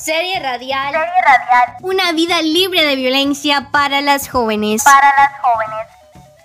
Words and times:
Serie 0.00 0.40
radial. 0.40 0.92
Serie 0.92 1.22
radial. 1.22 1.76
Una 1.82 2.12
vida 2.12 2.40
libre 2.40 2.84
de 2.86 2.96
violencia 2.96 3.68
para 3.70 4.00
las 4.00 4.30
jóvenes. 4.30 4.82
Para 4.82 5.12
las 5.14 5.40
jóvenes. 5.40 5.86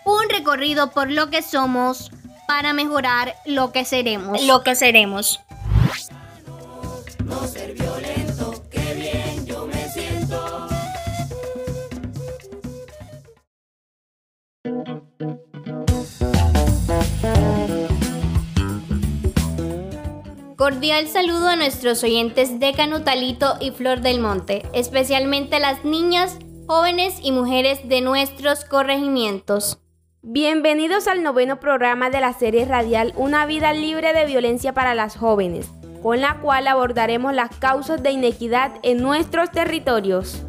Un 0.03 0.29
recorrido 0.29 0.91
por 0.91 1.09
lo 1.09 1.29
que 1.29 1.41
somos 1.41 2.11
para 2.47 2.73
mejorar 2.73 3.35
lo 3.45 3.71
que 3.71 3.85
seremos. 3.85 4.41
Lo 4.43 4.61
que 4.61 4.75
seremos. 4.75 5.39
Cordial 20.65 21.07
saludo 21.07 21.49
a 21.49 21.55
nuestros 21.55 22.03
oyentes 22.03 22.59
de 22.59 22.73
Canutalito 22.73 23.53
y 23.61 23.69
Flor 23.69 24.01
del 24.01 24.19
Monte, 24.19 24.63
especialmente 24.73 25.57
a 25.57 25.59
las 25.59 25.85
niñas, 25.85 26.39
jóvenes 26.65 27.19
y 27.21 27.31
mujeres 27.31 27.87
de 27.87 28.01
nuestros 28.01 28.65
corregimientos. 28.65 29.77
Bienvenidos 30.23 31.07
al 31.07 31.21
noveno 31.21 31.59
programa 31.59 32.09
de 32.09 32.19
la 32.19 32.33
serie 32.33 32.65
radial 32.65 33.13
Una 33.15 33.45
vida 33.45 33.73
libre 33.73 34.11
de 34.13 34.25
violencia 34.25 34.73
para 34.73 34.95
las 34.95 35.15
jóvenes, 35.15 35.69
con 36.01 36.19
la 36.19 36.39
cual 36.39 36.67
abordaremos 36.67 37.35
las 37.35 37.55
causas 37.55 38.01
de 38.01 38.09
inequidad 38.09 38.71
en 38.81 39.03
nuestros 39.03 39.51
territorios. 39.51 40.47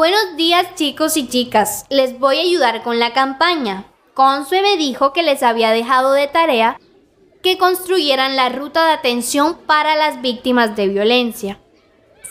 Buenos 0.00 0.34
días 0.34 0.76
chicos 0.76 1.18
y 1.18 1.28
chicas, 1.28 1.84
les 1.90 2.18
voy 2.18 2.38
a 2.38 2.40
ayudar 2.40 2.82
con 2.82 2.98
la 2.98 3.12
campaña. 3.12 3.84
Consue 4.14 4.62
me 4.62 4.78
dijo 4.78 5.12
que 5.12 5.22
les 5.22 5.42
había 5.42 5.72
dejado 5.72 6.14
de 6.14 6.26
tarea 6.26 6.80
que 7.42 7.58
construyeran 7.58 8.34
la 8.34 8.48
ruta 8.48 8.86
de 8.86 8.92
atención 8.92 9.58
para 9.66 9.96
las 9.96 10.22
víctimas 10.22 10.74
de 10.74 10.88
violencia. 10.88 11.60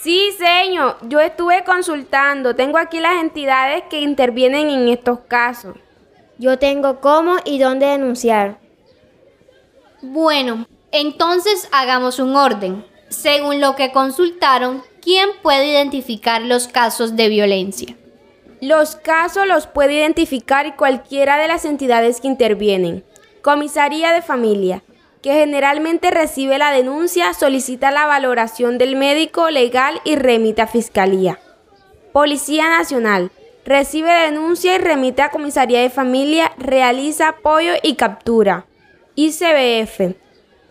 Sí, 0.02 0.32
señor, 0.40 0.98
yo 1.04 1.20
estuve 1.20 1.64
consultando, 1.64 2.56
tengo 2.56 2.80
aquí 2.80 3.00
las 3.00 3.22
entidades 3.22 3.84
que 3.88 4.02
intervienen 4.02 4.72
en 4.72 4.88
estos 4.88 5.20
casos. 5.28 5.76
Yo 6.40 6.58
tengo 6.58 7.00
cómo 7.00 7.36
y 7.46 7.60
dónde 7.60 7.86
denunciar. 7.86 8.60
Bueno, 10.02 10.66
entonces 10.92 11.70
hagamos 11.72 12.18
un 12.18 12.36
orden. 12.36 12.89
Según 13.10 13.60
lo 13.60 13.76
que 13.76 13.92
consultaron, 13.92 14.84
¿quién 15.02 15.30
puede 15.42 15.68
identificar 15.68 16.42
los 16.44 16.68
casos 16.68 17.16
de 17.16 17.28
violencia? 17.28 17.96
Los 18.62 18.96
casos 18.96 19.48
los 19.48 19.68
puede 19.68 19.94
identificar 19.96 20.76
cualquiera 20.76 21.38
de 21.38 21.48
las 21.48 21.66
entidades 21.66 22.22
que 22.22 22.28
intervienen. 22.28 23.04
Comisaría 23.42 24.12
de 24.14 24.22
familia, 24.22 24.84
que 25.24 25.34
generalmente 25.34 26.12
recibe 26.12 26.58
la 26.58 26.72
denuncia, 26.72 27.34
solicita 27.34 27.90
la 27.90 28.06
valoración 28.06 28.78
del 28.78 28.96
médico 28.96 29.50
legal 29.50 30.02
y 30.04 30.16
remite 30.16 30.62
a 30.62 30.68
fiscalía. 30.68 31.40
Policía 32.14 32.70
Nacional, 32.70 33.32
recibe 33.66 34.12
denuncia 34.12 34.76
y 34.76 34.78
remite 34.78 35.22
a 35.22 35.32
comisaría 35.32 35.82
de 35.82 35.90
familia, 35.90 36.52
realiza 36.58 37.30
apoyo 37.30 37.74
y 37.82 37.96
captura. 37.96 38.66
ICBF, 39.16 40.16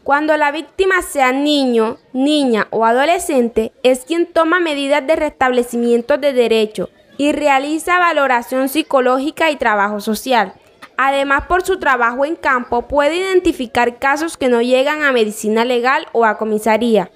cuando 0.09 0.39
la 0.39 0.51
víctima 0.53 1.03
sea 1.03 1.33
niño, 1.33 1.99
niña 2.15 2.67
o 2.71 2.87
adolescente, 2.87 3.73
es 3.83 4.07
quien 4.07 4.25
toma 4.25 4.59
medidas 4.59 5.07
de 5.07 5.17
restablecimiento 5.17 6.17
de 6.17 6.33
derecho 6.33 6.89
y 7.19 7.33
realiza 7.33 7.99
valoración 7.99 8.71
psicológica 8.71 9.51
y 9.51 9.57
trabajo 9.57 10.01
social. 10.01 10.55
Además, 10.97 11.45
por 11.47 11.63
su 11.63 11.79
trabajo 11.79 12.25
en 12.25 12.37
campo, 12.37 12.89
puede 12.89 13.17
identificar 13.17 13.99
casos 13.99 14.39
que 14.39 14.49
no 14.49 14.63
llegan 14.63 15.03
a 15.03 15.13
medicina 15.13 15.67
legal 15.67 16.07
o 16.13 16.25
a 16.25 16.39
comisaría. 16.39 17.11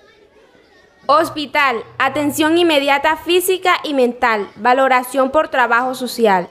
Hospital, 1.06 1.82
atención 1.97 2.58
inmediata 2.58 3.16
física 3.16 3.76
y 3.84 3.94
mental, 3.94 4.50
valoración 4.56 5.31
por 5.31 5.48
trabajo 5.48 5.94
social. 5.94 6.47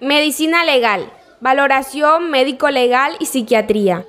Medicina 0.00 0.66
legal, 0.66 1.10
valoración 1.40 2.30
médico 2.30 2.68
legal 2.68 3.16
y 3.20 3.24
psiquiatría. 3.24 4.04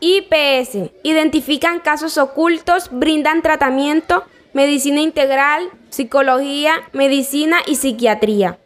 IPS, 0.00 0.90
identifican 1.02 1.80
casos 1.80 2.18
ocultos, 2.18 2.88
brindan 2.92 3.42
tratamiento, 3.42 4.24
medicina 4.52 5.00
integral, 5.00 5.70
psicología, 5.90 6.74
medicina 6.92 7.58
y 7.66 7.76
psiquiatría. 7.76 8.58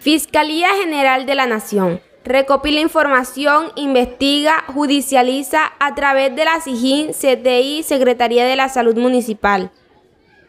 Fiscalía 0.00 0.68
General 0.80 1.26
de 1.26 1.34
la 1.34 1.46
Nación. 1.46 2.00
Recopila 2.24 2.80
información, 2.80 3.72
investiga, 3.76 4.64
judicializa 4.72 5.72
a 5.78 5.94
través 5.94 6.34
de 6.34 6.44
la 6.44 6.60
SIGIN, 6.60 7.12
CTI, 7.12 7.82
Secretaría 7.82 8.44
de 8.44 8.56
la 8.56 8.68
Salud 8.68 8.96
Municipal. 8.96 9.70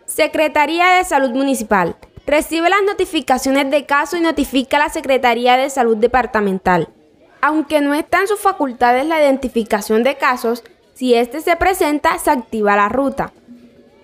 Secretaría 0.05 0.89
de 0.97 1.03
Salud 1.03 1.31
Municipal. 1.31 1.95
Recibe 2.25 2.69
las 2.69 2.83
notificaciones 2.83 3.69
de 3.69 3.85
caso 3.85 4.17
y 4.17 4.21
notifica 4.21 4.77
a 4.77 4.81
la 4.81 4.89
Secretaría 4.89 5.57
de 5.57 5.69
Salud 5.69 5.97
Departamental. 5.97 6.89
Aunque 7.45 7.81
no 7.81 7.93
está 7.93 8.21
en 8.21 8.29
sus 8.29 8.39
facultades 8.39 9.05
la 9.05 9.19
identificación 9.19 10.01
de 10.01 10.15
casos, 10.15 10.63
si 10.93 11.13
éste 11.13 11.41
se 11.41 11.57
presenta, 11.57 12.17
se 12.17 12.31
activa 12.31 12.77
la 12.77 12.87
ruta. 12.87 13.33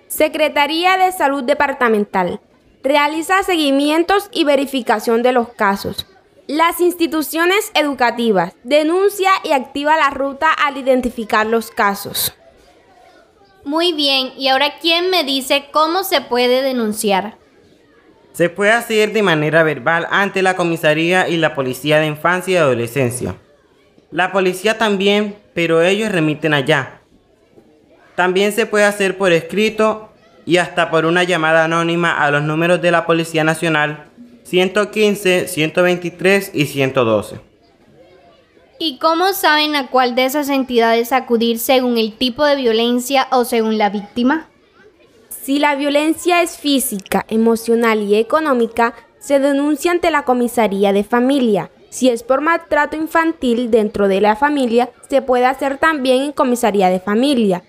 Secretaría 0.08 0.98
de 0.98 1.10
Salud 1.10 1.42
Departamental. 1.42 2.42
Realiza 2.82 3.42
seguimientos 3.42 4.28
y 4.30 4.44
verificación 4.44 5.22
de 5.22 5.32
los 5.32 5.48
casos. 5.54 6.04
Las 6.48 6.82
instituciones 6.82 7.70
educativas. 7.72 8.52
Denuncia 8.62 9.30
y 9.42 9.52
activa 9.52 9.96
la 9.96 10.10
ruta 10.10 10.52
al 10.52 10.76
identificar 10.76 11.46
los 11.46 11.70
casos. 11.70 12.34
Muy 13.64 13.94
bien, 13.94 14.34
y 14.36 14.48
ahora 14.48 14.78
¿quién 14.82 15.08
me 15.08 15.24
dice 15.24 15.70
cómo 15.72 16.04
se 16.04 16.20
puede 16.20 16.60
denunciar? 16.60 17.38
Se 18.32 18.48
puede 18.48 18.72
hacer 18.72 19.12
de 19.12 19.22
manera 19.22 19.62
verbal 19.62 20.06
ante 20.10 20.42
la 20.42 20.56
comisaría 20.56 21.28
y 21.28 21.36
la 21.36 21.54
policía 21.54 21.98
de 21.98 22.06
infancia 22.06 22.54
y 22.54 22.56
adolescencia. 22.56 23.36
La 24.10 24.32
policía 24.32 24.78
también, 24.78 25.36
pero 25.54 25.82
ellos 25.82 26.10
remiten 26.10 26.54
allá. 26.54 27.00
También 28.14 28.52
se 28.52 28.66
puede 28.66 28.84
hacer 28.84 29.16
por 29.16 29.32
escrito 29.32 30.10
y 30.44 30.56
hasta 30.56 30.90
por 30.90 31.06
una 31.06 31.22
llamada 31.24 31.64
anónima 31.64 32.12
a 32.12 32.30
los 32.30 32.42
números 32.42 32.82
de 32.82 32.90
la 32.90 33.06
Policía 33.06 33.44
Nacional 33.44 34.10
115, 34.44 35.46
123 35.46 36.50
y 36.52 36.66
112. 36.66 37.40
¿Y 38.80 38.98
cómo 38.98 39.32
saben 39.32 39.76
a 39.76 39.86
cuál 39.86 40.14
de 40.14 40.24
esas 40.24 40.48
entidades 40.48 41.12
acudir 41.12 41.58
según 41.58 41.98
el 41.98 42.14
tipo 42.14 42.44
de 42.44 42.56
violencia 42.56 43.28
o 43.30 43.44
según 43.44 43.78
la 43.78 43.90
víctima? 43.90 44.49
Si 45.42 45.58
la 45.58 45.74
violencia 45.74 46.42
es 46.42 46.58
física, 46.58 47.24
emocional 47.28 48.02
y 48.02 48.16
económica, 48.16 48.94
se 49.18 49.38
denuncia 49.38 49.90
ante 49.90 50.10
la 50.10 50.24
comisaría 50.24 50.92
de 50.92 51.02
familia. 51.02 51.70
Si 51.88 52.10
es 52.10 52.22
por 52.22 52.42
maltrato 52.42 52.96
infantil 52.96 53.70
dentro 53.70 54.06
de 54.06 54.20
la 54.20 54.36
familia, 54.36 54.90
se 55.08 55.22
puede 55.22 55.46
hacer 55.46 55.78
también 55.78 56.22
en 56.22 56.32
comisaría 56.32 56.90
de 56.90 57.00
familia. 57.00 57.64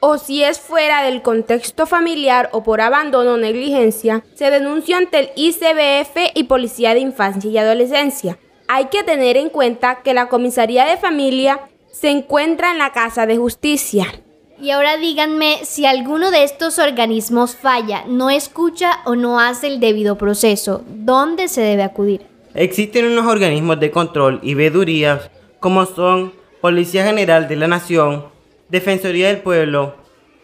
O 0.00 0.18
si 0.18 0.42
es 0.42 0.58
fuera 0.58 1.04
del 1.04 1.22
contexto 1.22 1.86
familiar 1.86 2.50
o 2.52 2.64
por 2.64 2.80
abandono 2.80 3.34
o 3.34 3.36
negligencia, 3.36 4.24
se 4.34 4.50
denuncia 4.50 4.98
ante 4.98 5.18
el 5.20 5.30
ICBF 5.36 6.32
y 6.34 6.44
Policía 6.44 6.94
de 6.94 7.00
Infancia 7.00 7.48
y 7.48 7.56
Adolescencia. 7.58 8.38
Hay 8.66 8.86
que 8.86 9.04
tener 9.04 9.36
en 9.36 9.50
cuenta 9.50 10.02
que 10.02 10.14
la 10.14 10.28
comisaría 10.28 10.84
de 10.84 10.96
familia 10.96 11.60
se 11.92 12.10
encuentra 12.10 12.72
en 12.72 12.78
la 12.78 12.92
Casa 12.92 13.24
de 13.24 13.36
Justicia. 13.36 14.23
Y 14.60 14.70
ahora 14.70 14.96
díganme 14.96 15.60
si 15.64 15.84
alguno 15.84 16.30
de 16.30 16.44
estos 16.44 16.78
organismos 16.78 17.56
falla, 17.56 18.04
no 18.06 18.30
escucha 18.30 19.00
o 19.04 19.16
no 19.16 19.40
hace 19.40 19.66
el 19.66 19.80
debido 19.80 20.16
proceso, 20.16 20.84
¿dónde 20.86 21.48
se 21.48 21.60
debe 21.60 21.82
acudir? 21.82 22.22
Existen 22.54 23.06
unos 23.06 23.26
organismos 23.26 23.80
de 23.80 23.90
control 23.90 24.38
y 24.42 24.54
vedurías 24.54 25.28
como 25.58 25.86
son 25.86 26.32
Policía 26.60 27.04
General 27.04 27.48
de 27.48 27.56
la 27.56 27.66
Nación, 27.66 28.26
Defensoría 28.68 29.28
del 29.28 29.38
Pueblo, 29.38 29.96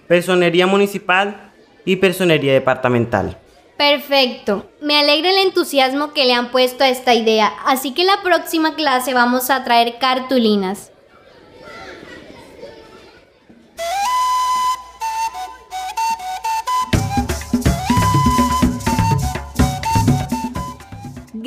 Personería 0.08 0.66
Municipal 0.66 1.52
y 1.84 1.96
Personería 1.96 2.52
Departamental. 2.52 3.38
Perfecto, 3.78 4.66
me 4.82 4.98
alegra 4.98 5.30
el 5.30 5.38
entusiasmo 5.38 6.12
que 6.12 6.26
le 6.26 6.34
han 6.34 6.50
puesto 6.50 6.84
a 6.84 6.90
esta 6.90 7.14
idea, 7.14 7.52
así 7.64 7.94
que 7.94 8.04
la 8.04 8.20
próxima 8.22 8.74
clase 8.74 9.14
vamos 9.14 9.48
a 9.48 9.64
traer 9.64 9.98
cartulinas. 9.98 10.90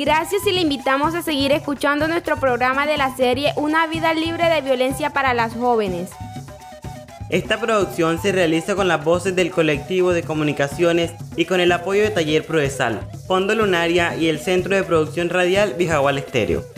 Gracias 0.04 0.46
y 0.46 0.52
le 0.52 0.60
invitamos 0.60 1.14
a 1.14 1.22
seguir 1.22 1.50
escuchando 1.52 2.06
nuestro 2.06 2.36
programa 2.36 2.86
de 2.86 2.98
la 2.98 3.16
serie 3.16 3.54
Una 3.56 3.86
vida 3.86 4.12
libre 4.12 4.50
de 4.50 4.60
violencia 4.60 5.08
para 5.08 5.32
las 5.32 5.54
jóvenes. 5.54 6.10
Esta 7.30 7.58
producción 7.58 8.20
se 8.20 8.30
realiza 8.30 8.76
con 8.76 8.86
las 8.86 9.02
voces 9.02 9.34
del 9.34 9.50
colectivo 9.50 10.12
de 10.12 10.22
comunicaciones 10.22 11.12
y 11.36 11.46
con 11.46 11.58
el 11.58 11.72
apoyo 11.72 12.02
de 12.02 12.10
Taller 12.10 12.44
Proesal, 12.44 13.00
Fondo 13.26 13.54
Lunaria 13.54 14.14
y 14.14 14.28
el 14.28 14.40
Centro 14.40 14.76
de 14.76 14.82
Producción 14.82 15.30
Radial 15.30 15.72
Vijagual 15.72 16.18
Estéreo. 16.18 16.73